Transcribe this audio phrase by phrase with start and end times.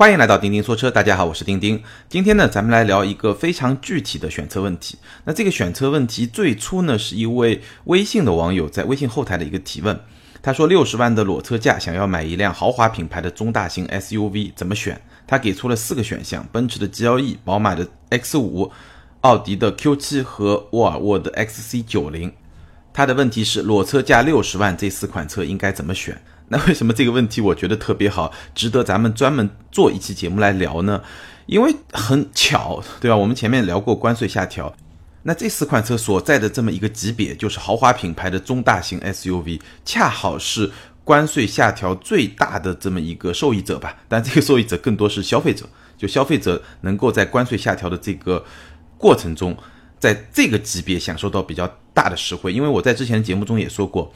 [0.00, 1.82] 欢迎来到钉钉说车，大家好，我是钉钉。
[2.08, 4.96] 今天呢，咱们来聊一个非常具体的选车问题。
[5.24, 10.00] 那这个选车问题最初呢，是一位微信的网友在微信后台的一个提问。
[10.40, 14.98] 他说，六十万的裸车价想要买一辆豪华品牌的中大型 SUV，怎么选？
[15.26, 18.70] 他给出了四个选项：奔驰的 GLE、宝马的 X5、
[19.20, 22.32] 奥迪的 Q7 和沃尔沃的 XC90。
[22.94, 26.18] 他的问题是，裸车价六十万，这四款车应该怎么选？
[26.52, 31.00] 那为什么这个问题我觉得特别好，值得咱们专门做一期节目来聊呢？
[31.46, 33.16] 因为很巧，对吧？
[33.16, 34.74] 我们前面聊过关税下调，
[35.22, 40.70] 那这四款车所在的这么一个级别，就是豪华品牌的中大型 SUV，恰好是
[41.04, 43.96] 关税下调最大的这么一个受益者吧。
[44.08, 45.64] 但这个受益者更多是消费者，
[45.96, 48.44] 就消费者能够在关税下调的这个
[48.98, 49.56] 过程中，
[50.00, 52.52] 在这个级别享受到比较大的实惠。
[52.52, 54.12] 因为我在之前的节目中也说过。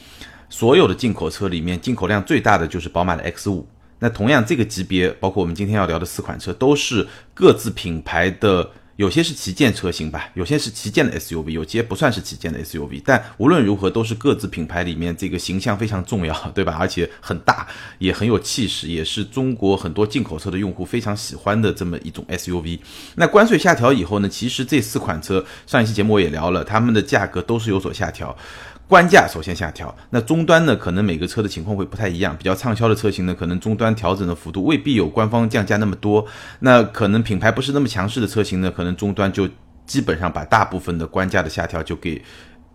[0.56, 3.66] 所有的进口车里面，进口量最大的就是宝马的 X 五。
[3.98, 13.02] 那同样这个级别，包括我们今天要聊的四款车，都是各自品牌的，有些是旗舰车型吧，有些是旗舰的 SUV，有些不算是旗舰的 SUV。
[13.04, 16.76] 但无论如何，都是各自品牌里面这个形象非常重要，对吧？
[16.78, 17.66] 而且很大，
[17.98, 22.78] 也很有气势，也是中国很多进口车的用户非常喜欢的这么一种 SUV。
[23.16, 28.36] 那关税下调以后呢，其实这四款车上一期节目我也聊了，他们的价格都是有所下调。
[28.86, 30.76] 官价首先下调，那终端呢？
[30.76, 32.36] 可能每个车的情况会不太一样。
[32.36, 36.24] 比较畅销的车型呢，可能终端调整的幅度未必有官方降价那么多。
[36.60, 39.48] 那可能品牌不是那么强势的车型呢，可能终端就
[39.86, 42.22] 基本上把大部分的官价的下调就给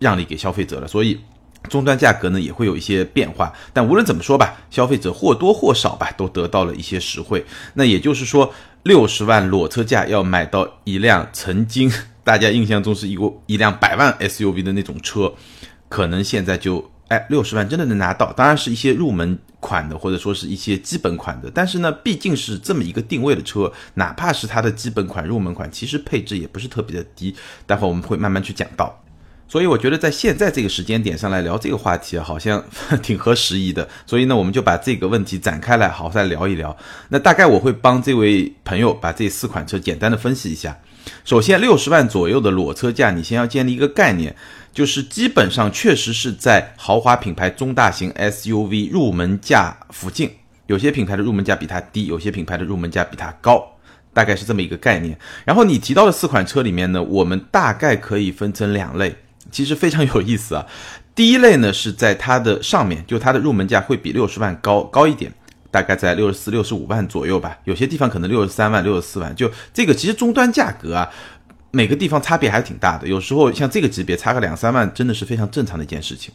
[0.00, 0.88] 让利给消费者了。
[0.88, 1.20] 所以
[1.68, 3.52] 终端价格呢也会有一些变化。
[3.72, 7.46] 但无论怎么说吧，消费者或多或少吧都得到了一些实惠。
[7.74, 8.52] 那也就是说，
[8.82, 11.90] 六十万裸车价要买到一辆曾经
[12.24, 15.32] 大家印象中是一个一辆百万 SUV 的那种车。
[15.90, 27.34] 可能现在就哎六十万真的能拿到，当然是一些入门款的或者说是一些基本款的，但是呢毕竟是这么一个定位的车，哪怕是它的基本款、入门款，其实配置也不是特别的低。
[27.66, 29.02] 待会我们会慢慢去讲到，
[29.48, 32.64] 所以我觉得在现在这个时间点上来聊这个话题，好像
[33.02, 33.86] 挺合时宜的。
[34.06, 36.74] 所以呢，我们就把这个问题展开来，好好再聊一聊。
[37.08, 40.78] 那大概我会帮这位朋友把这四款车简单的分析一下。
[41.24, 44.36] 首先，六十万左右的裸车价，你先要建立一个概念。
[44.72, 50.30] 就是基本上确实是在豪华品牌中大型 SUV 入门价附近，
[50.66, 53.66] 有些品牌的入门价比它低，有些品牌的入门价比它高，
[54.12, 55.18] 大概是这么一个概念。
[55.44, 59.16] 然后你提到的四款车里面呢，我们大概可以分成两类，
[59.50, 60.64] 其实非常有意思啊。
[61.14, 65.32] 第一类呢是在它的上面，就它的入门价会比六十万高高一点，
[65.70, 71.10] 大概在六十四、六十五万左右吧，有些地方可能六十三万、六十四万，就这个其实终端价格啊。
[71.70, 76.32] 每个地方差别还是挺大的，有时候像这个级别差个两三万，真的是非常正常的一件事情。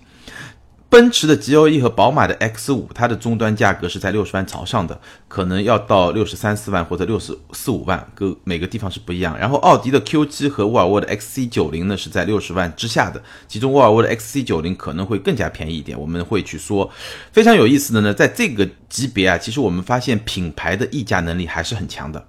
[0.87, 4.97] 奔驰的 GLE 和宝马的 X 五，它的终端价格是在六十万朝上的，
[5.27, 9.37] 可能要到六十三四万或者六十四五万，各每个地方是不一样。
[9.37, 15.99] 然后奥迪的 Q 七和沃尔沃的 XC 九零呢是在六十万之下的，其中沃尔沃的 XC 九零可能会更加便宜一点。
[15.99, 16.89] 我们会去说，
[17.33, 22.25] 非常有意思的呢，在这个级别啊，其实我们发现品牌的溢价能力还是很强的。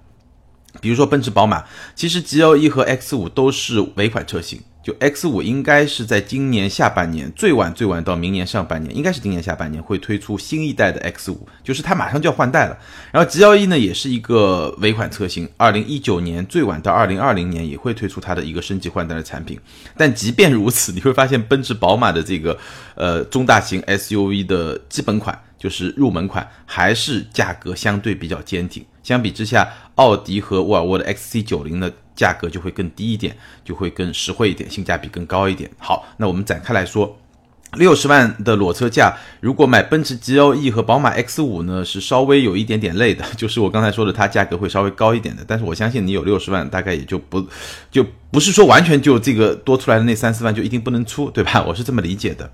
[0.79, 1.63] 比如说奔驰、宝马，
[1.95, 4.59] 其实 GLE 和 X 五都是尾款车型。
[4.83, 12.77] 就 X 五应该是在今年下半年，最晚最晚到明年上半年，应该是今年下半年会推出新一代的 X 五，就是它马上就要换代了。
[13.11, 19.59] 然后 GLE 呢也是一个尾款车型，二零一九年最晚到二零二零年也会推出它的一个升级换代的产品。
[19.97, 22.57] 但即便如此，你会发现奔驰、宝马的这个
[22.95, 25.37] 呃中大型 SUV 的基本款。
[25.59, 28.85] 就是入门款，还是价格相对比较坚挺。
[29.07, 35.71] 相比之下，奥迪和沃尔沃的 XC90 的价格就会更低一点，就会更实惠一点，性价比更高一点。
[35.77, 37.17] 好，那我们展开来说。
[37.73, 43.23] 六十万的裸车价，如果买奔驰 GLE 和宝马 X 五呢，是稍微有一点点累的。
[43.35, 45.43] 就是我刚才说的，它价格会稍微高一点的。
[45.45, 47.45] 但是我相信你有六十万，大概也就不
[47.91, 51.63] 就不是说完全就这个多出来的那三四万就一定不能出，对吧？
[51.67, 52.49] 我是这么理解的。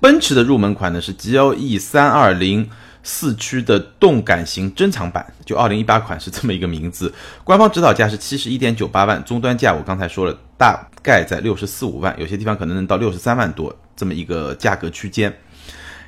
[0.00, 2.68] 奔驰的入门款呢是 GLE 三二零
[3.02, 7.12] 四驱的动感型珍藏版，就二零一八款是这么一个名字。
[7.44, 13.74] 官方指导价是七十一点九八万，终端价我刚才说了，大概在六十四五万，有些地方可能能到六十三万多。
[13.96, 15.36] 这么一个价格区间，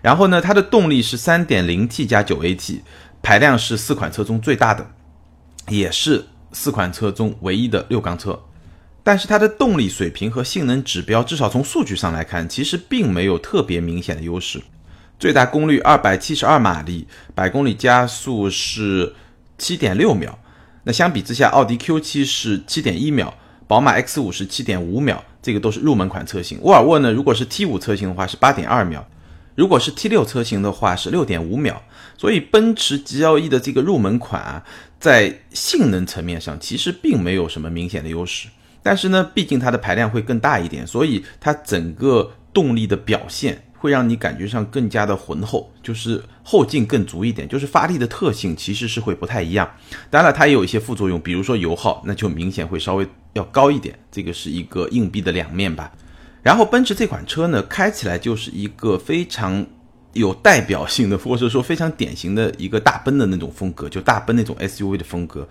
[0.01, 2.83] 然后呢，它的动力是三点零 T 加九 AT，
[3.21, 4.89] 排量是四款车中最大的，
[5.67, 8.39] 也是四款车中唯一的六缸车。
[9.03, 14.63] 但是它的动力水平和性能指标，至少从数据上来看，其实并没有特别明显的优势。
[15.21, 19.15] 最大功率二百七十二马力，百公里加速是
[19.59, 20.39] 七点六秒。
[20.85, 23.35] 那相比之下，奥迪 Q7 是七点一秒，
[23.69, 25.23] 宝马 X5 是七点五秒。
[25.43, 29.07] 这个都是入门款车型，沃尔沃呢，如果是 T 五车型的话是八点二秒，
[29.55, 31.83] 如果是 T 六车型的话是六点五秒。
[32.17, 34.65] 所以奔驰 GLE 的这个入门款啊，
[34.99, 38.49] 在性能层面上其实并没有什么明显的优势。
[38.83, 49.69] 但是呢，毕竟它的排量会更大一点，所以它整个动力的表现会让你感觉上更加的浑厚，就是后劲更足一点，就是发力的特性其实是会不太一样。
[50.11, 55.91] 当然了，它也有一些副作用，比如说油耗，那就明显会稍微要高一点，这个是一个硬币的两面吧。
[56.43, 59.67] 然后奔驰这款车呢，开起来就是一个非常
[60.13, 65.49] 有代表性的，或者说非常典型的一个大奔的那种风格，就大奔那种 SUV 的风格。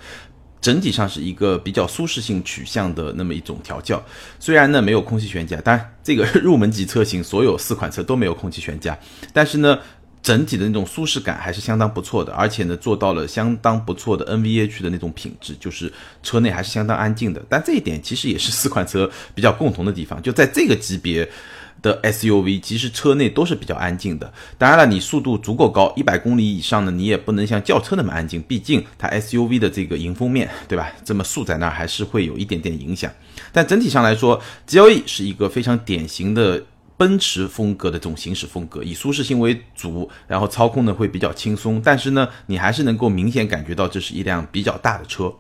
[0.61, 4.03] 整体上是一个比较舒适性取向的那么一种调教，
[4.39, 8.97] 虽然呢没有空气悬架，当然这个入门级车型所有四款车都没有空气悬架，
[9.31, 9.79] 但是呢
[10.21, 15.91] 整体的那种舒适感还是相当不错的，而且呢做到了相当不错的 NVH 的那种品质，就是
[16.21, 17.41] 车内还是相当安静的。
[17.47, 21.29] 但这一点其实也是四款车比较共同的地方，就在这个级别。
[21.81, 24.31] 的 SUV 其实车内都是比较安静的。
[24.57, 28.41] 当然了，你速度足够高，一百公里以上呢，你也不能像轿车那么安静。
[28.41, 33.11] 毕竟它 SUV 的这个迎风面对吧，这么竖在那儿还是会有一点点影响。
[33.51, 36.63] 但整体上来说，GLE 是一个非常典型的
[36.97, 41.81] 奔驰风格的这种行驶风格，以舒适性为主，然后操控呢会比较轻松。
[41.83, 45.33] 但是呢，你还是能够明显感觉到这是一辆比较大的车。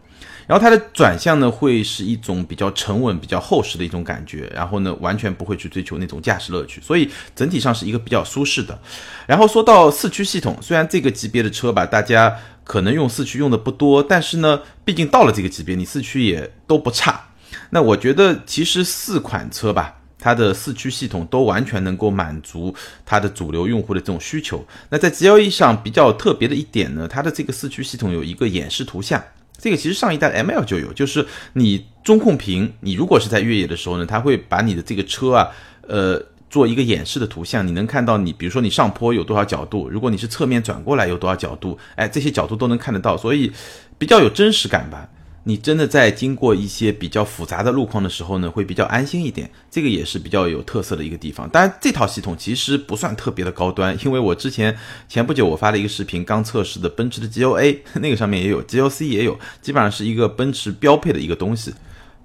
[0.47, 4.51] 然后它的转向呢，会是一种比较沉稳、比较厚实的一种感觉。
[4.55, 8.79] 然后呢，完全不会去追求那种驾驶乐趣，所以整体上是一个比较舒适的。
[9.27, 17.27] 然后说到四驱系统，虽然这个级别的车吧，大家可能用四驱用的不多，但是呢，毕竟到了这个级别，你四驱也都不差。
[17.69, 22.73] 那我觉得其实四款车吧，它的四驱系统都完全能够满足
[23.05, 24.65] 它的主流用户的这种需求。
[24.89, 29.23] 那在 GLE 上比较特别的一点呢，它的这个四驱系统有一个演示图像。
[29.59, 35.47] 这个其实上一代的 M L 就有，就是你中控屏，你如果是在越野的时候呢，它会把你的这个车啊，
[35.87, 36.19] 呃，
[36.49, 43.51] 做一个演示的图像，你能看到你，比如说你上坡有多少角度，如果你是侧面转过来有多少角度，哎，这些角度都能看得到，所以
[43.97, 45.07] 比较有真实感吧。
[45.43, 51.49] 你真的在经过一些比较复杂的路况的时候呢，会比较安心一点，这个也是比较有特色的一个地方。
[51.49, 54.77] 当然，这套系统其实不算特别的高端，因为我之前
[55.07, 61.73] 前不久我发了一个视频，刚测试的奔驰的 G L A， 那个上面也有 G L C 也有，基本上是一个奔驰标配的一个东西。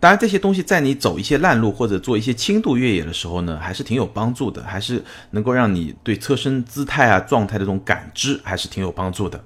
[0.01, 9.43] 当然，这些东西在你走一些烂路或者做一些轻度越野的时候呢，还是挺有帮助的，还是能够让你对车身姿态啊、状态的这种感知还是挺有帮助的。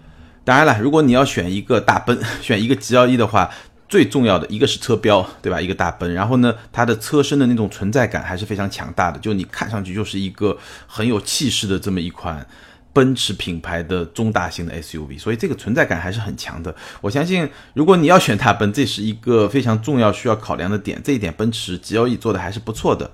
[0.48, 3.50] 当然了，如果你要选一个大奔， 选一个 G L E 的话。
[3.86, 5.58] 最重要的一个是车标，对吧？
[5.58, 12.46] 一个大奔，然后呢，它的车身的那种存在感还是非常强大的，就你看上去就是一个很有气势的这么一款
[12.92, 16.76] 奔驰品牌的中大型的 SUV，所以这个存在感还是很强的。
[17.00, 23.10] 我相信，如果你要选大奔，这是一个非常重要需要考量的点，这一点奔驰 GLE 做的还是不错的。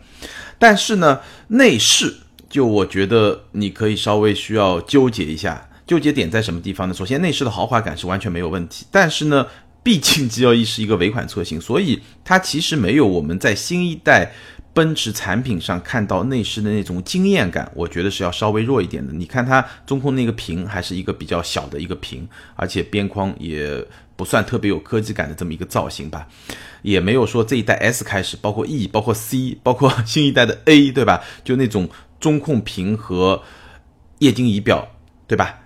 [0.59, 2.17] 但是呢，内饰
[2.51, 6.95] 就我觉得你可以稍微需要纠结一下，纠结点在什么地方呢？
[6.95, 9.47] 首先，内饰的豪华感是完全没有问题，但是呢。
[9.85, 14.33] 毕竟 GLE 是一个尾款车型，所以它其实没有我们在新一代
[14.73, 19.13] 奔驰产品上看到内饰的那种惊艳感，我觉得是要稍微弱一点的。
[19.13, 22.27] 你看它中控那个屏还是一个比较小的一个屏，
[22.57, 23.87] 而且边框也
[24.17, 26.27] 不算特别有科技感的这么一个造型吧，
[26.81, 31.23] 也没有说这一代 S 开始，包括 E，包括 C，包括新一代的 A，对吧？
[31.45, 33.43] 就那种中控屏和
[34.21, 34.89] 液晶仪表，
[35.27, 35.64] 对吧？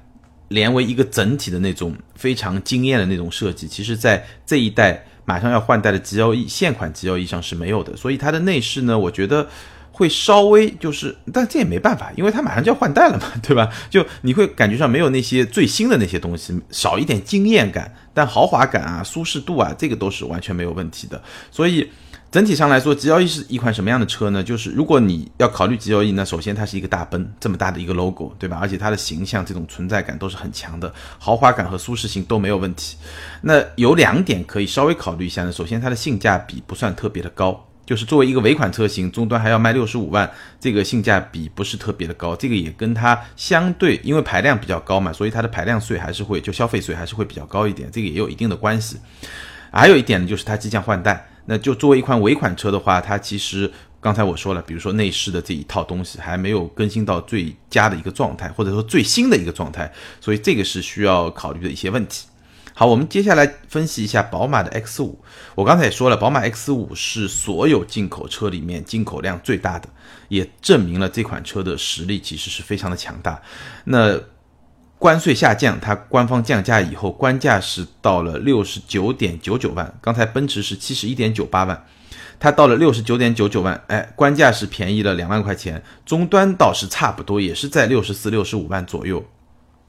[0.48, 9.46] 连为一个整体的那种非常惊艳的那种设计，其实在这一代马上要换代的 GLE 现款 GLE 上是没有的，所以它的内饰呢，我觉得
[9.92, 13.68] 会稍微就是，但这也没办法，因为它马上就要换代了嘛，对吧？
[13.90, 21.88] 就你会感觉上没有那些最新的那些东西，少一点惊艳感，但豪华感啊、舒适度啊，这个都是完全没有问题的，所以。
[22.30, 24.42] 整体上来说，G L E 是一款什么样的车呢？
[24.42, 28.58] 就是如果你要考虑 G L E，那首先它是一个大奔，这么大的一个 logo，对吧？
[28.60, 32.98] 而且它的形象、这种存在感都是很强的，豪华感和舒适性都没有问题。
[33.40, 35.50] 那有两点可以稍微考虑一下呢。
[35.50, 40.30] 首先，它的性价比不算特别的高，就是作为一个尾款车型，终端还要卖六十五万，
[40.60, 42.36] 这个性价比不是特别的高。
[42.36, 48.98] 这个也跟它相对，因为排量比较高嘛，所以它的排量税还是会就消费税还是会比较高一点，这个也有一定的关系。
[49.72, 51.26] 还有一点呢，就是它即将换代。
[51.50, 59.90] 那就作为一款尾款车的话，它其实刚才我说了，比如说内饰的这一套东西还没有更新到最佳的一个状态，或者说最新的一个状态，
[60.20, 62.26] 所以这个是需要考虑的一些问题。
[62.74, 65.18] 好，我们接下来分析一下宝马的 X 五。
[65.54, 69.88] 我刚才也说了，宝马 X 五是所有进口车里面进口量最大的，
[70.28, 73.42] 也证明了这款车的实力其实是非常的强大。
[73.84, 74.20] 那
[74.98, 79.94] 关税下降，它官方降价以后，官价是到了六十九点九九万。
[80.00, 81.84] 刚才奔驰是七十一点九八万，
[82.40, 89.24] 它到了六十九点九九万，哎，官价是便宜了两万块钱，终端倒是差不多，也是在六十四、六十五万左右。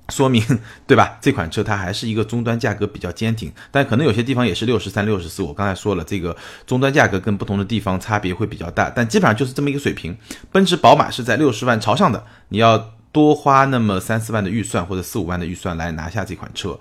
[0.09, 0.43] 说明
[0.87, 1.17] 对吧？
[1.21, 5.43] 这款车它还是一个终端价格比较坚挺，但可能有些地方也是六十三、六十四。
[5.43, 6.35] 我刚才说了，这个
[6.65, 10.17] 终端价格跟不同的地方差别会比较大，但基本上就是这么一个水平。
[10.51, 16.79] 奔驰、宝马是在六十万朝上的，你要多花那么三四万的预算或者四五万的预算来拿下这款车。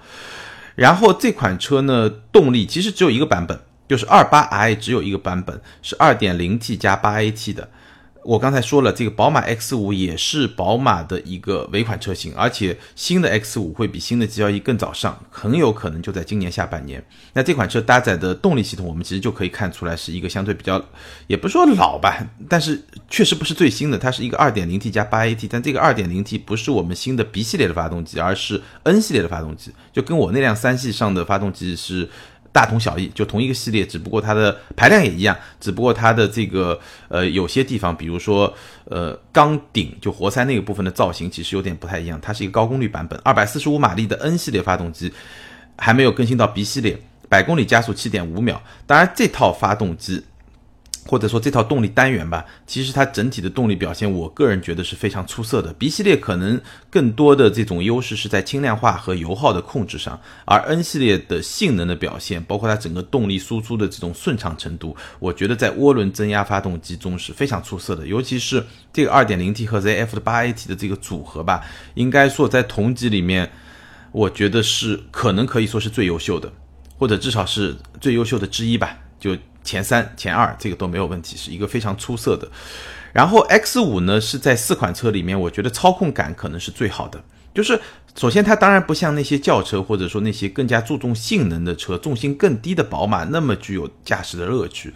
[0.75, 3.59] 然后这款车呢，动力其实只有一个版本，
[3.89, 7.69] 就是二八 i 只有一个版本是二点零 T 加八 AT 的。
[8.25, 17.03] 我刚才说了，这个宝马 X 五也是宝马的一个尾款车型，而且新的 X 五会比新的 G L E 更早上，很有可能就在今年下半年。
[17.33, 20.85] 那这款车搭载的动力系统，我们其实就可以看出来是一个相对比较，
[21.27, 32.09] 也不是说老吧，但是确实不是最新的，它是一个 2.0T 加 8AT，但这个 2.0T 不是我们新的 B 系列的发动机，而是 N 系列的发动机，就跟我那辆三系上的发动机是。
[32.53, 36.79] 大同小异，就同一个系列，只不过它的排量也一样，只不过它的这个
[37.09, 38.53] 呃有些地方，比如说
[38.85, 42.19] 呃缸顶就活塞那个部分的造型，其实有点不太一样。
[42.21, 45.13] 它是一个高功率版本，二百四十五马力的 N 系列发动机，
[45.77, 48.61] 还没有更新到 B 系列，百公里加速七点五秒。
[48.87, 50.25] 当然，这套发动机。
[51.09, 55.73] 或者说这套动力单元吧，其实它整体的动力表现，我个人觉得是非常出色的。
[55.73, 56.61] B 系列可能
[56.91, 68.07] 更多的这种优势是在轻量化和油耗的控制上，而 N 系列的性能的表现，包括它整个动力输出的这种顺畅程度，我觉得在涡轮增压发动机中是非常出色的。
[68.07, 68.63] 尤其是
[68.93, 73.51] 这个 2.0T 和 ZF 的 8AT 的这个组合吧，应该说在同级里面，
[74.13, 76.53] 我觉得是可能可以说是最优秀的，
[76.99, 78.99] 或者至少是最优秀的之一吧。
[79.19, 79.37] 就
[79.69, 82.49] 前三、前二，这个都没有问题，是一个非常出色的。
[83.13, 87.23] 然后 X 五呢，是在四款车里面，我觉得操控感可能是最好的。
[87.53, 87.79] 就是
[88.17, 94.95] 首先，它当然不像那些轿车或者说那些更加注重性能的车，重心更低的宝马那么具有驾驶的乐趣。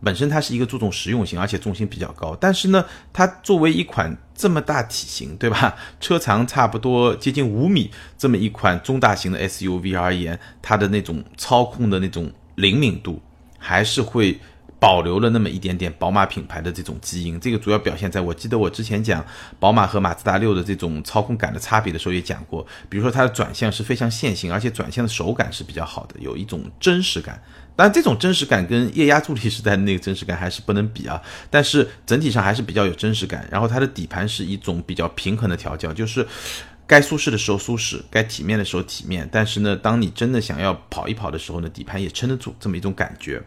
[0.00, 2.36] 本身它是一个注重实用性，而且重心比较高。
[2.40, 5.74] 但是呢，它作为一款这么大体型，对吧？
[5.98, 13.20] 车长差不多接近五米，这么一款中大型的 SUV 而言，它的那种操控的那种灵敏度。
[13.64, 14.38] 还是会
[14.78, 19.24] 保留了那么一点点宝马品牌的这种基因，这个主要表现在我记得我之前讲
[19.58, 27.42] 宝马和马自达六的这种操控感的差别的时候也讲过，比如说它的转向是非常线性，而且转向的手感是比较好的，有一种真实感。
[27.76, 33.48] 当然，这种真实感跟液压助力时代的那个真实感还是不能比啊，但是整体上还是比较有真实感。
[33.50, 36.24] 然后它的底盘是一种比较平衡的调教，就是
[36.86, 39.28] 该舒适的时候舒适，该体面的时候体面。
[39.32, 43.42] 但是呢，当你真的想要跑一跑的时候呢，底盘也撑得住，这么一种感觉。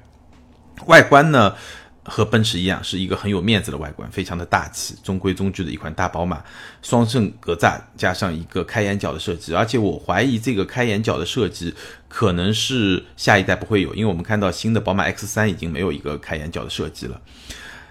[0.86, 1.56] 外观呢，
[2.04, 6.44] 和奔驰一样，是一个很有面子的外观，非常的大气，中规中矩的一款大宝马。
[6.82, 11.74] 双肾格栅加上一个开眼角的设计，而且我怀疑这个开眼角的设计
[12.08, 17.20] 可能是下一代不会有，因为我们看到新的宝马 X3 已经没有一个开眼角的设计了。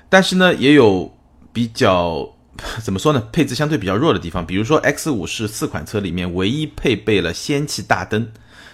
[0.08, 1.12] 但是呢，也有
[1.52, 2.35] 比较
[2.82, 8.28] 怎么说呢，配置相对比较弱的地方，比如说 X5 是四款车里面唯一配备了氙气大灯。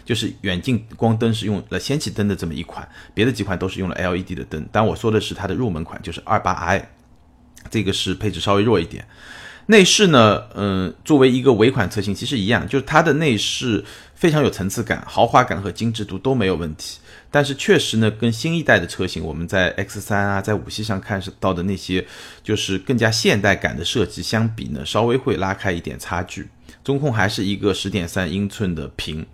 [0.05, 4.69] 就是远近光灯是用了氙气灯的这么一款，别的几款都是用了 LED 的灯。
[4.73, 6.91] 但我说的是它的入门款，就是二八 i，
[7.71, 9.07] 这个是配置稍微弱一点。
[9.67, 13.85] 内饰呢，嗯，作为一个尾款车型，其实一样，就是它的内饰
[14.17, 16.99] 非常有层次感、豪华感和精致度都没有问题。
[17.33, 22.07] 但是确实呢，跟新一代的车型，我们在 X 三啊，在五系上看到的那些，
[22.45, 26.49] 就是更加现代感的设计相比呢，稍微会拉开一点差距。
[26.85, 29.27] 中控还是一个十点三英寸的屏。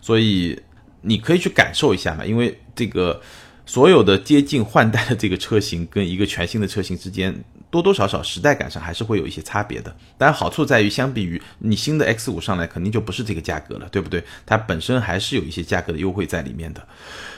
[0.00, 0.60] 所以
[1.00, 3.20] 你可以去感受一下嘛，因为这个
[3.64, 7.34] 所有的接近换代的这个车型跟一个全新的车型之间，
[7.76, 9.94] 多多少少时代感上还是会有一些差别的。
[10.16, 14.24] 当然好处在于，相比于你新的 X 五上来，肯定就不是这个价格了，对不对？
[14.46, 16.82] 它本身还是有一些价格的优惠在里面的。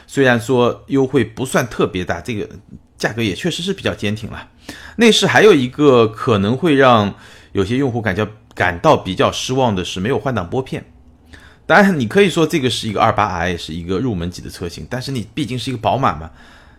[0.07, 2.49] 虽然说优惠不算特别大，这个
[2.97, 4.49] 价格也确实是比较坚挺了。
[4.97, 7.13] 内饰还有一个可能会让
[7.53, 10.85] 有些用户感觉感到比较失望的是，没有换挡拨片。
[11.67, 16.31] 当然，你可以说这个是一个二八 i，是一个入门级的车型，但是你毕竟是一个宝马嘛，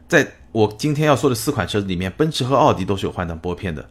[0.07, 3.87] 在我今天要说的四款车子里面，奔驰和奥迪都是有换挡拨片的。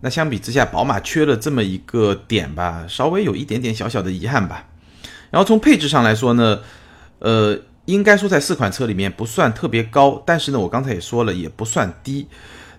[0.00, 4.68] 那相比之下，宝马缺了这么一个点吧，稍微有一点点小小的遗憾吧。
[5.30, 6.60] 然后从配置上来说呢，
[7.20, 12.26] 呃，应该说在四款车里面不算特别高，但是呢，我刚才也说了，也不算低。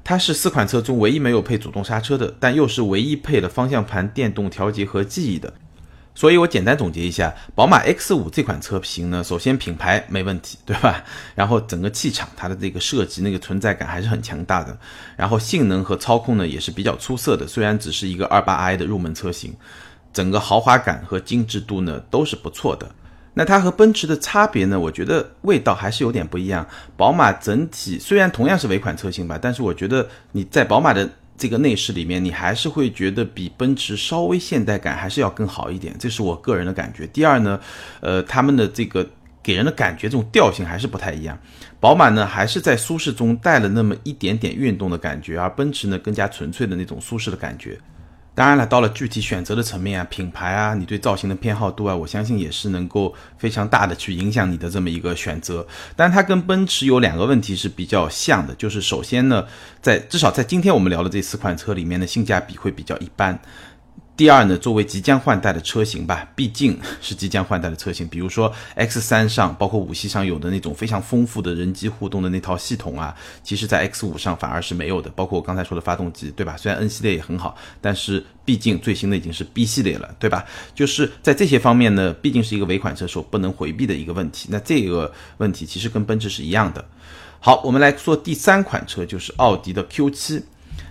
[0.04, 5.52] 它是四款车中唯一没有配主动刹车的，但又是唯一配了方向盘电动调节和记忆的。
[6.16, 11.04] 所以我简单总结一下，宝马 X5 这款车型呢，首先品牌没问题， 对吧？
[11.36, 14.76] 然后整个气场，它的这个设计那个存在感还是很强大的。
[15.18, 19.54] 然后性能和操控呢也是比较出色的，虽然只是一个 28i 的入门车型，
[20.14, 22.90] 整个豪华感和精致度呢都是不错的。
[23.34, 26.66] 那它和奔驰的差别呢，我觉得味道还是有点不一样。
[26.96, 37.06] 宝马整体虽然同样是尾款车型吧，但是我觉得你在宝马的这个内饰里面，你还是会觉得比奔驰稍微现代感还是要更好一点，这是我个人的感觉。
[37.08, 37.60] 第二呢，
[38.00, 39.08] 呃，他们的这个
[39.44, 41.38] 给人的感觉这种调性还是不太一样。
[41.80, 47.78] 宝马呢，还是在舒适中带了那么一点点运动的感觉，而奔驰呢，更加纯粹的那种舒适的感觉。
[48.36, 55.66] 当然了，到了具体选择的层面啊，品牌啊，你对造型的偏好度啊，我相信也是能够非常大的去影响你的这么一个选择。
[55.96, 59.46] 但它跟奔驰有两个问题是比较像的，就是首先呢，
[59.82, 63.40] 在至少在今天我们聊的这四款车里面的性价比会比较一般。
[64.18, 75.10] 第二呢，作为即将换代的车型吧，毕竟是即将换代的车型，比如说 X 三上，包括五系上有的那种非常丰富的人机互动的那套系统啊，其实在 X 五上反而是没有的。
[75.10, 76.56] 包括我刚才说的发动机，对吧？
[76.56, 80.46] 虽然 N 系列也很好，但是毕竟最新的已经是 B 系列了，对吧？
[80.74, 84.48] 就是在这些方面呢，毕竟是一个尾款车所不能回避的一个问题。
[84.50, 86.86] 那这个问题其实跟奔驰是一样的。
[87.42, 90.42] 好，我们来说第三款车，就是奥迪的 Q 七。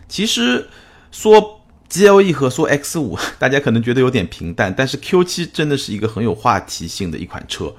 [0.08, 0.68] 其实
[1.10, 1.62] 说。
[1.90, 7.74] GLE 和说 X 五， 大家可能觉得有点平淡，但是 Q 七真的是一个很有话题性的一款车。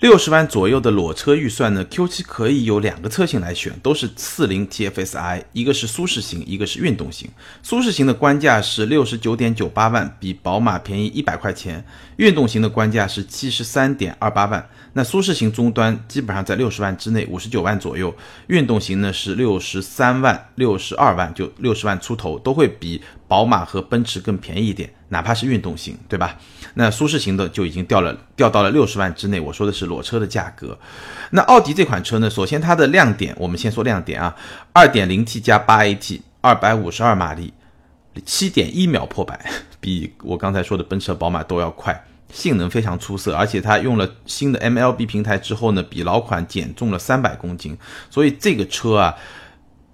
[0.00, 7.28] 六十万左右的裸车预算呢，Q 七可以有两个车型来选，都是四零 TFSI，一个是舒适型，一个是运动型。
[7.62, 11.82] 舒适型的官价是六十九点九八万，比宝马便宜一百块钱；
[12.16, 14.66] 运动型的官价是七十三点二八万。
[14.94, 18.08] 那舒适型终端基本上在六十万之内，五十九万左右；
[18.46, 24.92] 运动型呢是六十三万、六十二万，就六十万出头，都会比宝马和奔驰更便宜一点。
[25.10, 26.36] 哪怕是运动型，对吧？
[26.74, 29.38] 那舒适型的就已经掉了，掉到了六十万之内。
[29.38, 30.76] 我说的是裸车的价格。
[31.30, 32.28] 那奥迪这款车呢？
[32.28, 34.34] 首先它的亮点，我们先说亮点啊，
[34.72, 37.52] 二点零 T 加八 AT，二百五十二马力，
[38.24, 43.34] 七点一秒破百， 比我刚才说的奔驰、宝马都要快，性能非常出色。
[43.34, 47.76] 而且它用了新的 MLB 平台之后呢，比老款减重了三百公斤。
[48.10, 49.14] 所以这个车啊，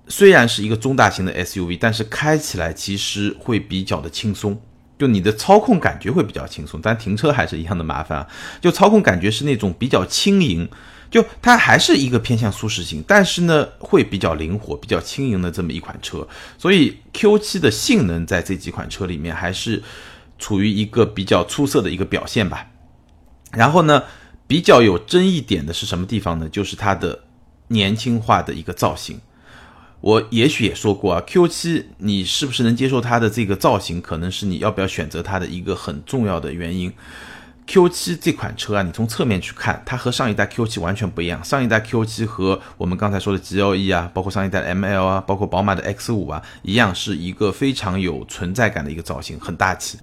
[0.09, 4.61] 虽然是一个中大型的 SUV，但是开起来其实会比较的轻松。
[4.99, 8.27] 就你的操控感觉会比较轻松，但停车还是一样的麻烦啊。
[8.63, 10.67] 就操控感觉是那种比较轻盈，
[11.11, 16.27] 就它还是一个偏向舒适型，但是呢会比较灵活、比较轻盈的这么一款车。
[16.57, 19.83] 所以 Q7 的性能在这几款车里面还是
[20.39, 22.67] 处于一个比较出色的一个表现吧。
[23.53, 24.03] 然后呢，
[24.47, 26.49] 比较有争议点的是什么地方呢？
[26.49, 27.25] 就是它的
[27.69, 29.21] 年轻化的一个造型。
[30.03, 36.93] 我也许也说过啊，Q7 你是不是能接受它的这个造型，可能是你要不要选择它的一个很重要的原因。
[37.67, 41.43] Q7 这款车啊，你从侧面去看，它和上一代 Q7 完全不一样。
[41.43, 49.99] 上一代 Q7 和我们刚才说的 GLE 啊，包括上一代的 ML 啊，包括宝马的 X5 啊，一样是一个非常有存在感的一个造型，很大气。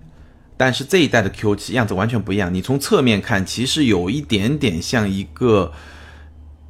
[0.57, 5.71] 但是这一代的 Q7 样子完全不一样，你从侧面看，其实有一点点像一个。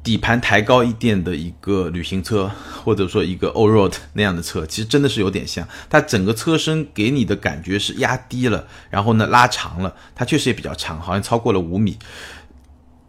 [0.04, 2.50] 底盘抬高一点的一个旅行车，
[2.84, 5.66] 或者说一个 Allroad 那样的车，其实真的是有点像。
[5.88, 11.98] 它整个车身给你的感觉是压低了，然后呢拉长了，它确实也比较长，好像超过了五米，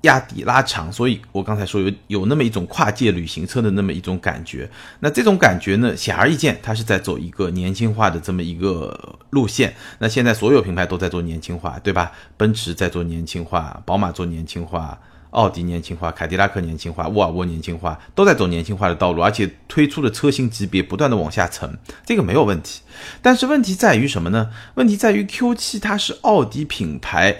[0.03, 0.89] 压低拉长。
[0.89, 4.71] 所以我刚才说有有那么一种跨界旅行车的那么一种感觉。
[5.01, 9.75] 那这种感觉呢，显而易见，它是在走一个年轻化的这么一个路线。
[9.99, 12.13] 那现在所有品牌都在做年轻化，对吧？
[12.37, 14.97] 奔驰在做年轻化，宝马做年轻化。
[15.35, 22.81] 奥迪年轻化，凯迪拉克年轻化，沃尔沃年轻化，都在走年轻化的道路，而且推出的车型级别不断的往下沉，这个没有问题。
[23.21, 24.49] 但是问题在于什么呢？
[24.75, 27.35] 问题在于 Q7 它是奥迪品牌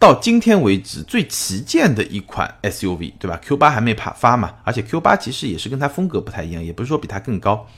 [0.00, 7.68] 到今天为止最旗舰的一款 SUV，对吧？Q8 还没发发嘛，而且 Q8 其实也是跟它风格不太一样，也不是说比它更高，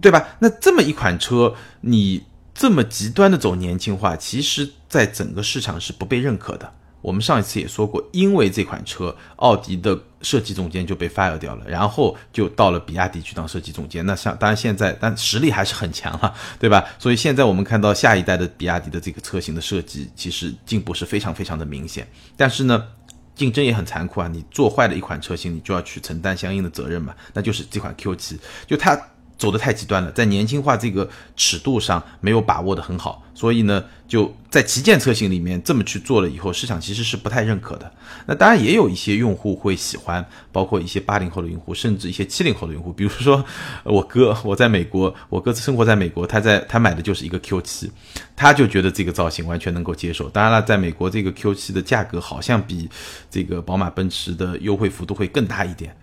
[0.00, 0.26] 对吧？
[0.38, 6.72] 那这么一款车，你这么极端的走年轻化，其实在整个市场是不被认可的。
[7.00, 14.04] 我们上一次也说过，因为这款车，奥迪的设计总监就被 fire 掉了，然后就到了比亚迪去当设计总监。
[14.04, 16.84] 那像当然现在，但实力还是很强了，对吧？
[16.98, 22.06] 所以现在我们看到下一代的比亚迪的这个车型的设计，其实进步是非常非常的明显。
[22.36, 22.86] 但是呢，
[23.34, 24.28] 竞争也很残酷啊！
[24.28, 27.14] 你做坏了一款车型，你就要去承担相应的责任嘛。
[27.32, 29.00] 那就是这款 Q7，就它。
[29.40, 37.90] 走的太极端了，在年轻化这个尺度上没有把握的很好，所以呢，就在旗舰车型里面这么去做了以后，市场其实是不太认可的。
[38.26, 40.22] 那当然也有一些用户会喜欢，
[40.52, 43.42] 包括一些八零后的用户，甚至一些七零后的用户，比如说
[43.82, 47.88] 我哥，我在美国，我哥生活在美国，他在他买的就是一个 Q7，
[48.36, 50.28] 他就觉得这个造型完全能够接受。
[50.28, 52.90] 当然了，在美国这个 Q7 的价格好像比
[53.30, 55.96] 这个宝马、奔驰的优惠幅度会更大一点。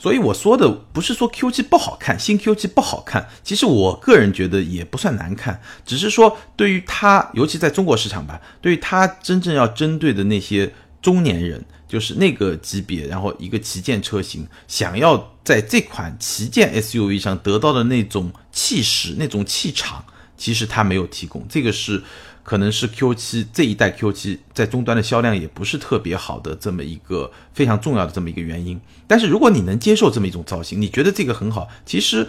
[0.00, 20.02] 所以我说的不是说 Q7 不好看，新 Q7 不好看，其实我个人觉得也不算难看，只是说对于它，尤其在中国市场吧，对于它真正要针对的那些中年人，就是那个级别，然后一个旗舰车型，想要在这款旗舰 SUV 上得到的那种气势、那种气场，
[20.38, 21.46] 其实它没有提供。
[21.46, 22.02] 这个是
[22.50, 28.80] 可能是 Q7 这一代 Q7 在终端的销量也不是特别好的这么一个非常重要的这么一个原因。
[29.06, 32.26] 但是如果你能接受这么一种造型，你觉得这个很好，其实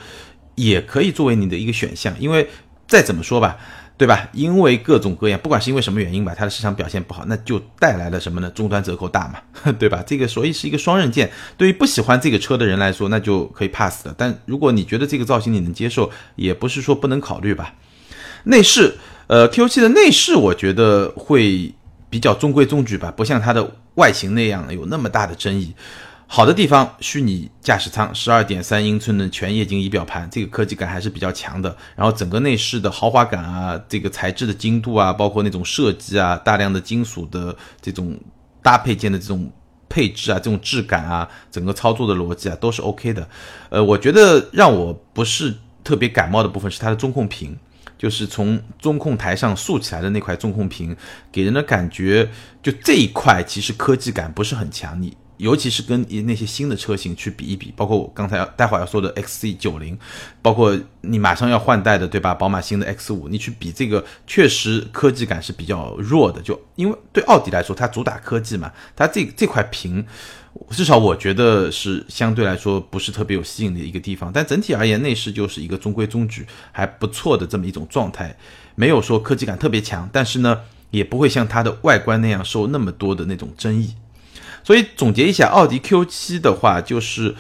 [0.54, 2.48] 也可以作为你的一个选项，因为
[2.88, 3.58] 再怎么说吧。
[3.98, 4.30] 对吧？
[4.32, 8.50] 因为各种各样，不管是因为什么原因吧，它的市场表现不好，那就带来了什么呢？
[8.52, 9.40] 终端折扣大嘛，
[9.80, 10.04] 对吧？
[10.06, 11.32] 这个所以是一个双刃剑。
[11.58, 14.14] 对于不喜欢这个车的人来说，那就可以 pass 了。
[14.16, 17.74] 但如果你觉得这个造型你能接受，也不是说不能考虑吧。
[18.46, 18.96] 内饰，
[19.32, 21.74] 呃，Q 七的内饰我觉得会
[22.10, 25.74] 比较中规中矩吧，不像它的外形那样有那么大的争议。
[26.28, 31.74] 好的地方，虚拟驾驶舱，十二点三英寸的全液晶仪表盘，这个科技感还是比较强的。
[31.96, 38.20] 然后整个内饰的豪华感啊，这个材质的精度啊，包括那种设计啊，大量的金属的这种
[38.62, 39.50] 搭配件的这种
[39.88, 43.26] 配置啊，这种质感啊，整个操作的逻辑啊，都是 OK 的。
[43.70, 47.58] 呃，我觉得让我不是特别感冒的部分是它的中控屏，
[48.02, 50.98] 就是从中控台上竖起来的那块中控屏，
[51.32, 52.28] 给人的感觉
[52.64, 55.00] 就这一块其实科技感不是很强。
[55.00, 55.16] 你。
[55.42, 59.98] 尤其是跟那些新的车型去比一比，包括我刚才待会儿要说的 XC90，
[60.40, 62.36] 包括你马上要换代的，对吧？
[62.36, 66.40] 宝马新的 X5，你去比这个，确实科技感是比较弱的。
[66.44, 70.06] 就因为对奥迪来说，它主打科技嘛，它这这块屏，
[70.70, 74.32] 至少我觉得是相对来说不是特别有吸引的一个地方。
[74.32, 78.38] 但整体而言，内饰就是一个中规中矩、还不错的这么一种状态，
[78.76, 83.96] 没有说科技感特别强，但是呢，也不会像它的外观那样受那么多的那种争议。
[84.64, 87.36] 所以总结一下，奥迪 Q7 的话，就是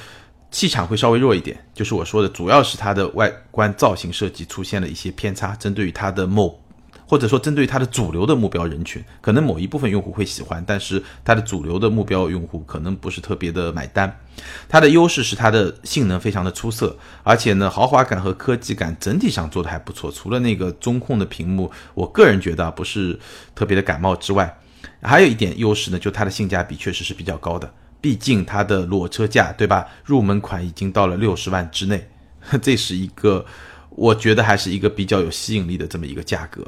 [0.49, 6.59] 气场会稍微弱一点，就是我说的，主要是它的外观造型设计出现了一些偏差，针对于它的某，
[7.07, 14.19] 或者说针对于它的主流的目标人群，可能某一部分用户会喜欢，但是它的主流的目标用户可能不是特别的买单。
[14.67, 23.19] 它的优势是它的性能非常的出色，而且呢，豪华感和科技感整体上做的还不错，除了那个中控的屏幕，我个人觉得不是
[23.53, 24.57] 特别的感冒之外。
[25.01, 29.87] 还有一点优势呢，就它的性价比确实是比较高的，毕竟它的裸车价，对吧？
[30.05, 32.07] 入门款已经到了六十万之内，
[32.61, 33.45] 这是一个
[33.89, 36.65] 我觉得还是一个比较有吸引力的这么一个价格。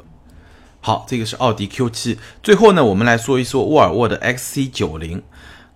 [0.80, 2.18] 好，这个是奥迪 Q7。
[2.42, 5.22] 最后呢，我们来说一说沃尔沃的 XC90。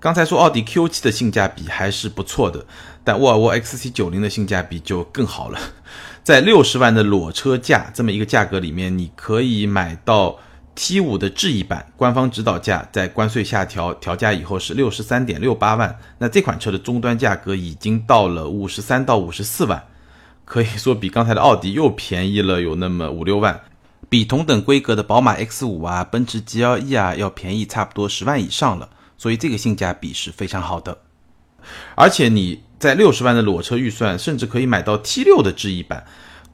[0.00, 2.66] 刚才说奥迪 Q7 的性价比还是不错的，
[3.04, 5.58] 但沃尔沃 XC90 的性价比就更好了，
[6.22, 10.38] 在六十万的裸车价这么一个价格里面，你可以买到。
[10.80, 19.84] T 五的智逸版官方指导价在关税下调调价以后是六十三点六八万，那这款车的终端价格已经到了五十三到五十四万，
[20.44, 23.60] 可以说比刚才的奥迪又便宜了有那么五六万，
[24.08, 30.96] 比同等规格的宝马 X 五啊、奔驰 GLE 啊要便宜差不多十万以上了，所以这个性价比是非常好的，
[31.96, 36.06] 而且你在六十万的裸车预算，甚至可以买到 T 六的智逸版。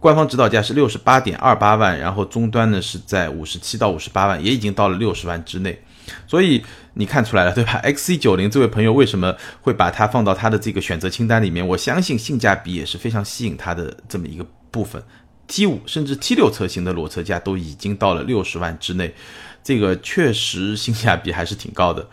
[0.04, 5.82] 官方指导价是六十八点二八万，然后终端呢是在五十七到五十八万，也已经到了六十万之内，
[6.26, 6.62] 所以
[6.92, 11.66] 你看出来了对吧？XC 九零这位朋友为什么会把它放到他的这个选择清单里面？
[11.66, 15.02] 我相信性价比也是非常吸引他的这么一个部分。
[15.46, 19.14] T 五甚至 T 六车型的裸车价都已经到了六十万之内，
[19.62, 22.06] 这个确实性价比还是挺高的。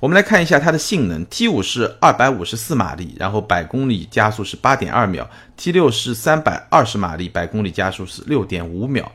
[0.00, 9.10] 我们来看一下它的性能，T 五是二百五十四马力，然后百公里加速是八点二秒；T 六是三百二十马力，百公里加速是六点五秒。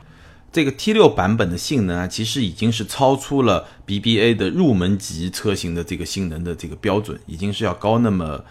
[0.52, 8.44] 这个 T 六版本的性能啊，其实已经是超出了 BBA 的入门级车型的这个性能的这个标准，已经是要高那么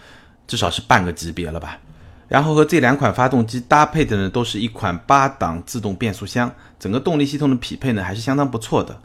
[0.46, 1.78] 至少是半个级别了吧。
[2.26, 8.98] 然后和这两款发动机搭配的呢，都是一款八档自动变速箱，整个动力系统的匹配呢，还是相当不错的。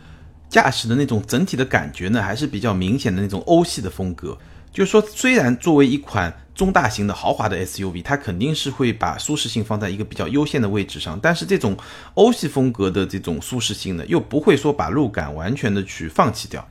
[0.49, 4.37] 驾驶的那种整体的感觉呢，还是比较明显的那种欧系的风格。
[4.71, 11.77] 就是说，虽然作为一款中大型的豪华的 SUV，它肯定是会把舒适性放在一个比较优先的位置上，但是这种
[12.15, 16.67] 欧系风格的这种舒适性呢，又不会说把路感完全的去放弃掉。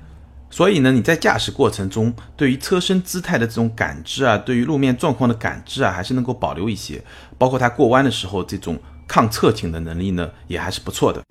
[0.50, 7.02] 所以呢，你在驾驶过程中，对于车身姿态的这种感知啊，对于路面状况的感知啊，还是能够保留一些。
[7.38, 11.22] 包括它过弯的时候，这种抗侧倾的能力呢，也还是不错的。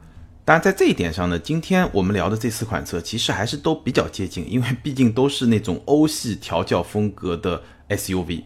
[0.46, 8.44] 当然，在这一点上呢，今天我们聊的这四款车其实还是都比较接近，因为毕竟都是那种欧系调教风格的 SUV。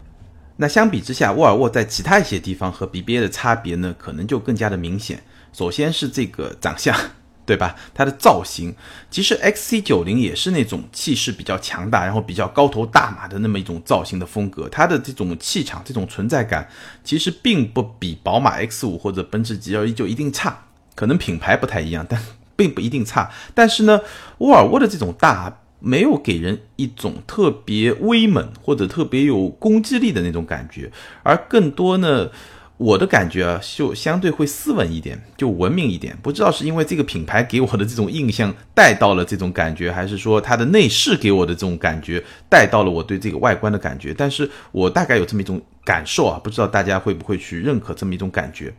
[0.58, 5.20] 那相比之下，沃尔沃在其他一些地方和 BBA 的差别呢，可能就更加的明显。
[5.52, 6.96] 首先是这个长相，
[7.44, 7.74] 对吧？
[7.92, 8.72] 它的造型，
[9.10, 14.68] 其实 XC90 也是那种气势比较强大，然后比较高头大马的那么一种造型的风格。
[14.68, 16.68] 它的这种气场、这种存在感，
[17.02, 20.66] 其实并不比宝马 X5 或者奔驰 GLE 就一定差。
[20.98, 22.20] 可能品牌不太一样， 但
[22.56, 23.30] 并不一定差。
[23.54, 24.00] 但是呢，
[24.38, 30.90] 沃尔沃的这种大没有给人一种特别威猛或者特别有攻击力的那种感觉，
[31.22, 32.30] 而更多呢。
[32.78, 36.16] 我的感觉啊，就相对会斯文一点，就文明一点。
[36.22, 44.14] 不知道是因为这个品牌给我的这种印象带到了这种感觉，还是说它的内饰给我的这种感觉带到了我对这个外观的感觉。
[44.16, 48.72] 但是我大概有这么一种感受啊，不知道大家会不会去认可这么一种感觉。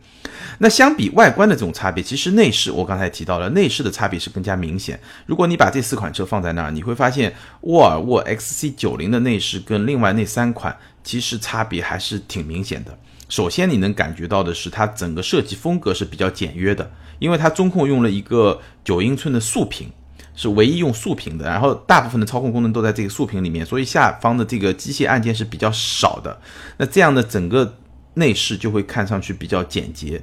[0.60, 4.98] 那相比外观的这种差别，其实内饰我刚才提到了，内饰的差别是更加明显。
[5.26, 12.98] 如果你把这四款车放在那儿，你会发现沃尔沃 XC90 的内饰跟另外那三款其实差别还是挺明显的。
[13.30, 16.90] 首先，你能感觉到的是，它整个设计风格是比较简约的，
[17.20, 19.88] 因为它中控用了一个九英寸的竖屏，
[20.34, 26.36] 是唯一用竖屏的，然后大部分的操控功能都在这个竖屏里面，所以下方的这个机械按键是比较少的。
[26.76, 27.78] 那这样的整个
[28.14, 30.20] 内饰就会看上去比较简洁，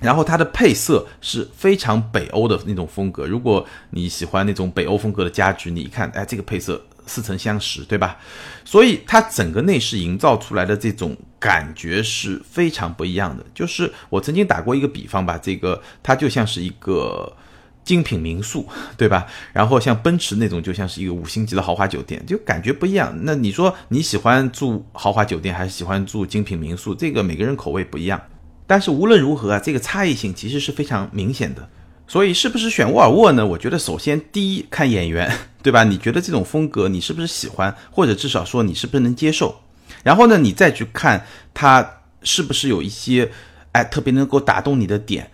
[0.00, 3.26] 然后它的配色是非常北欧的那种风格。
[3.26, 6.84] 如果你喜欢那种北欧风格的家具，你一看，哎，这个配色。
[7.08, 8.18] 似曾相识，对吧？
[8.64, 13.44] 所以它整个内饰营造出来的这种感觉是非常不一样的。
[13.54, 17.34] 就是我曾经打过一个比方吧，这个它就像是一个
[17.82, 19.26] 精品民宿，对吧？
[19.52, 23.12] 然后像奔驰那种就像是一个五星级的豪华酒店，就感觉不一样。
[23.22, 26.94] 那你说你喜欢住豪华酒店还是喜欢住精品民宿？
[26.94, 28.20] 这个每个人口味不一样。
[28.66, 31.66] 但是无论如何啊，这个差异性其实是非常明显的。
[32.08, 33.46] 所以是不是选沃尔沃呢？
[33.46, 35.30] 我觉得首先第一看眼缘，
[35.62, 35.84] 对吧？
[35.84, 39.60] 你觉得这种风格你是不是喜欢，或者至少说你是不是能接受？
[40.02, 43.30] 然后呢，你再去看它是不是有一些
[43.72, 45.30] 哎特别能够打动你的点，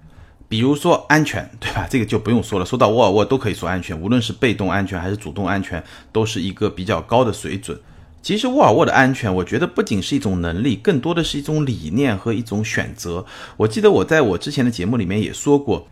[0.48, 1.86] 比如说安全，对吧？
[1.88, 7.78] 这个就不用说了，说到沃尔沃都可以说安全，无论是被动安全还是主动安全，都是一个比较高的水准。
[8.20, 13.24] 其实沃尔沃的安全，我觉得不仅是一种能力，更多的是一种理念和一种选择。
[13.58, 15.86] 我记得我在我之前的节目里面也说过。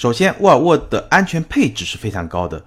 [0.00, 2.64] 首先，沃尔沃的安全配置是非常高的，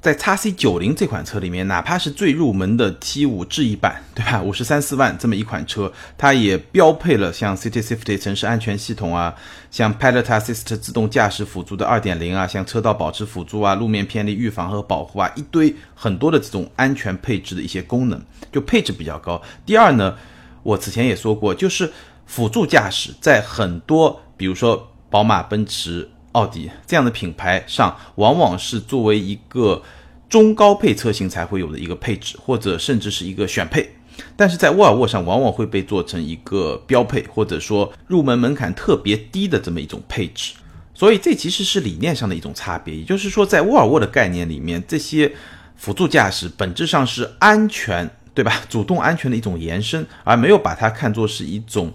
[0.00, 4.40] 在 x C 九零这款车里面，哪怕是最入门的 T 五智逸版，对吧？
[4.40, 9.34] 五十三四万这么一款车，它也标配了像 City Safety 城市安全系统啊，
[9.72, 19.42] 像 Pilot Assist 自动驾驶辅助的二点零啊，像车道保持辅助啊，路面偏离预防和保护啊，一堆很多的这种安全配置的一些功能，就配置比较高。
[19.66, 20.16] 第二呢，
[20.62, 21.92] 我此前也说过，就是
[22.24, 26.08] 辅助驾驶在很多，比如说宝马、奔驰。
[26.32, 29.82] 奥迪这样的品牌上，往往是作为一个
[30.28, 33.94] 中高配车型才会有的一个配置，或者甚至是一个选配。
[34.36, 40.54] 但是在沃尔沃上，往往会被做成一个标配，或者说入门门槛特别低的这么一种配置。
[40.92, 42.94] 所以这其实是理念上的一种差别。
[42.96, 45.32] 也就是说，在沃尔沃的概念里面，这些
[45.76, 48.60] 辅助驾驶本质上是安全，对吧？
[48.68, 51.92] 主动安全的一种延伸，而没有把它看作是一种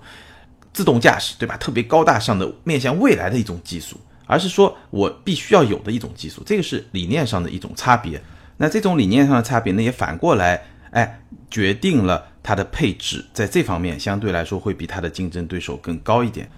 [0.71, 1.57] 自动驾驶，对吧？
[1.57, 3.97] 特别高大上的面向未来的一种技术。
[4.25, 8.21] 而是说我必须要有的一种技术，这个是理念上的一种差别。
[8.57, 16.49] 那这种理念上的差别呢，也反过来，哎，决定了它的配置在这方面相对来说会比它的竞争对手更高一点。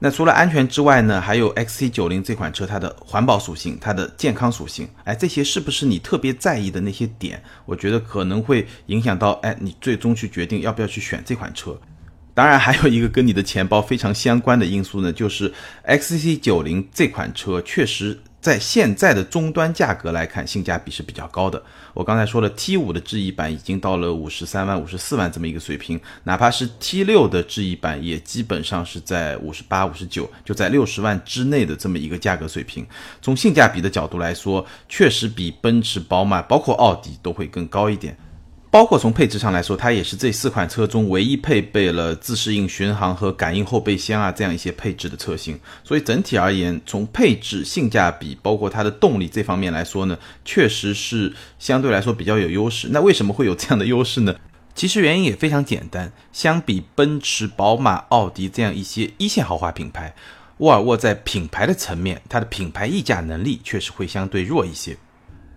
[0.00, 7.42] 那除了安全之外呢，还有 XC90 这款车它的环保属性、它的健康属性，哎，这些是不是你特别在意的那些点？
[7.64, 11.80] 我觉得可能会影响到，哎，你最终去决定要不要去选这款车。
[12.34, 15.52] 当然，还有一个跟你的钱包非常相关的因素呢，就是
[15.86, 21.62] XC90 这款车确实在现在的终端价格来看，性价比是比较高的。
[21.94, 32.84] 我刚才说了，T5 的智逸版已经到了五十三万、五十四万这么一个水平，哪怕是 T6 的智逸版，也基本上是在五十八、五十九，就在六十万之内的这么一个价格水平。
[33.22, 38.18] 从性价比的角度来说，确实比奔驰、宝马，包括奥迪都会更高一点。
[38.74, 45.56] 包括从配置上来说，它也是这四款车中唯一配备了自适应巡航和感应后备箱啊这样一些配置的车型。
[45.84, 52.88] 所以整体而言，从配置、性价比，包括它的动力这方面来说呢，确实是相对来说比较有优势。
[52.90, 54.34] 那为什么会有这样的优势呢？
[54.74, 60.12] 其实原因也非常简单，相比奔驰、宝马、奥迪这样一些一线豪华品牌，
[60.56, 64.96] 沃尔沃在品牌的层面，它的品牌溢价能力确实会相对弱一些。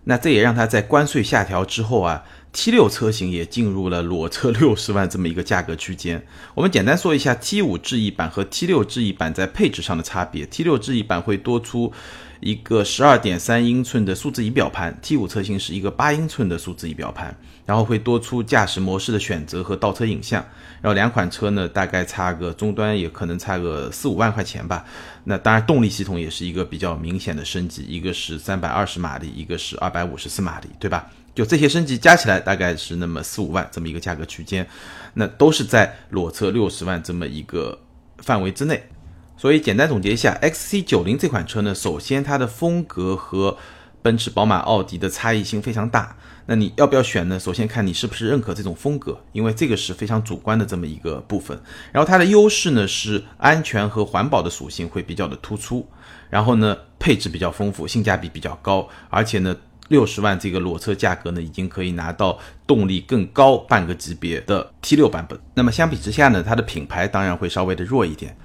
[0.03, 2.23] 那这也让它在关税下调之后啊。
[2.57, 6.25] T 六车型也进入了裸车六十万这么一个价格区间。
[6.55, 10.43] 我们简单说一下 T 五智逸版和 T 六智逸版在配置上的差别。
[10.47, 11.93] T 六智逸版会多出
[12.39, 20.43] 一个十二点三英寸的数字仪表盘，T 五车型是一个八英寸的数字仪表盘，然后会多出驾驶模式的选择和倒车影像。
[20.81, 24.83] 然后两款车呢，大概差个终端也可能差个四五万块钱吧。
[25.25, 31.07] 那当然动力系统也是一个比较明显的升级，一个是三百二十马力，一个是二百五十四马力，对吧？
[31.37, 34.67] 就这些升级加起来大概是那么四五万这么一个价格区间，
[35.13, 37.79] 那都是在裸车六十万这么一个
[38.17, 38.89] 范围之内。
[39.37, 43.55] 所以简单总结一下，XC90 这款车呢，首先它的风格和
[44.01, 46.17] 奔驰、宝马、奥迪的差异性非常大。
[46.47, 47.39] 那你要不要选呢？
[47.39, 51.61] 首先看你是不是认可这种风格，因为这个是非常主观的这么一个部分。
[51.91, 55.87] 然后它的优势呢是安全和环保的属性会比较的突出，
[56.31, 59.55] 然后呢配置比较丰富，性价比比较高，而且呢
[59.89, 65.39] 六十万这个裸车价格呢已经可以拿到动力更高半个级别的 T 六版本。
[65.53, 68.35] 那么相比之下呢，它的品牌当然会稍微的弱一点。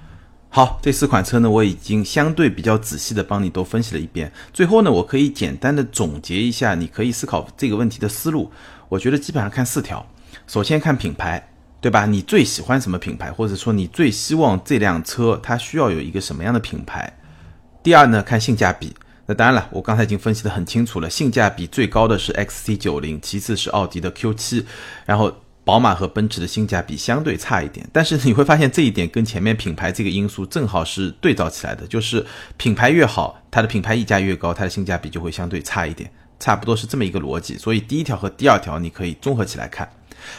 [0.49, 4.31] 好，这四款车呢，我已经相对比较仔细的帮你都分析了一遍。
[4.53, 8.51] 最后呢，我可以简单的总结一下，你可以思考这个问题的思路。
[8.87, 10.05] 我觉得基本上看四条。
[10.45, 11.49] 首先看品牌，
[11.81, 12.05] 对吧？
[12.05, 17.11] 你最喜欢什么品牌，或者说你最希望这辆车它需要有一个什么样的品牌？
[17.81, 18.95] 第二呢，看性价比。
[19.33, 24.65] 当然了，我刚才已经分析的很清楚了，性价比最高的是 XC90，其次是奥迪的 Q7，
[25.05, 25.33] 然后。
[25.65, 32.25] 宝马和奔驰的性价比相对差一点，但是你会发现这一点跟前面品牌这个因素正好是对照起来的，就是
[32.57, 37.57] 品牌越好，它的品牌溢价越高，它的性价比就会相对差一点，差不多是这么一个逻辑。
[37.57, 39.89] 所以第一条和第二条你可以综合起来看。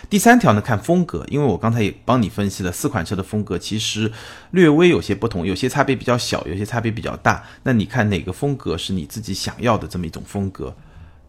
[0.08, 4.12] 第三条呢，看风格，因为我刚才也帮你分析了四款车的风格，其实
[4.50, 7.44] 略微有些不同，有些差别比较小，有些差别比较大。
[7.62, 10.76] 那你看哪个风格是你自己想要的这么一种风格？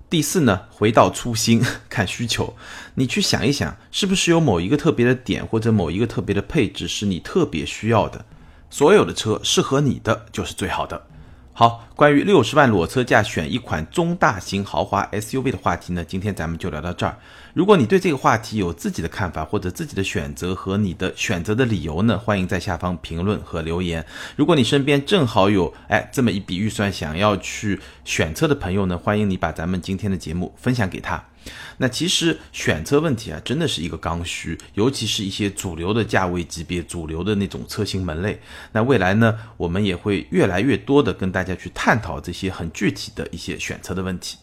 [0.09, 2.55] 第四呢，回到初心，看需求，
[2.93, 8.23] 你去想一想，是不是有某一个特别的点或者某一个特别的配置是你特别需要的？
[8.69, 11.07] 所有的车适合你的就是最好的。
[11.57, 17.17] 好，关于六十万裸车价选一款中大型豪华 SUV 的话题呢，今天咱们就聊到这儿。
[17.53, 24.05] 如果你对这个话题有自己的看法或者自己的选择和你的选择的理由呢，欢迎在下方评论和留言。
[24.35, 31.23] 如果你身边正好有哎这么一笔预算想要去选车的朋友呢，欢迎你把咱们今天的节目分享给他。
[31.77, 38.39] 那其实选车问题啊，真的是一个刚需，尤其是一些主流的价位级别、主流的那种车型门类。
[38.71, 44.37] 那未来呢，我们也会越来越多的跟大家去探讨这些很具体的一些选车的问题。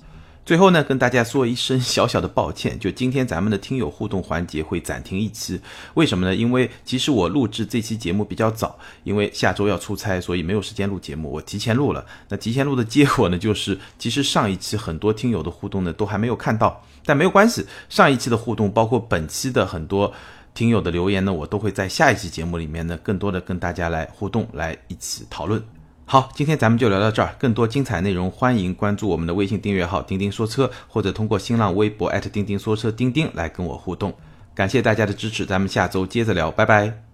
[0.45, 5.61] 最后呢，跟大家说一声小小的抱歉，就今天咱们的听友互动环节会暂停一期，
[5.95, 6.35] 为什么呢？
[6.35, 12.05] 因为其实我录制这期节目比较早，因为下周要出差，所以没有时间录节目，我提前录了。
[12.29, 20.13] 那提前录的结果呢，就是其实上一期很多听友的互动呢都还没有看到，但没有关系，上一期的互动包括本期的很多
[20.55, 25.63] 听友的留言呢，我都会在下一期节目里面呢，更多的跟大家来互动，来一起讨论。
[26.12, 27.35] 好，今天咱们就聊到这儿。
[27.38, 34.12] 更多精彩内容，欢迎关注我们的微信订阅号“钉钉说车”，或者通过新浪微博钉钉说车钉钉来跟我互动。
[34.55, 37.12] 感谢大家的支持，咱们下周接着聊，拜拜。